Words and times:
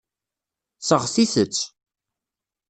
Seɣtit-tt. 0.87 1.63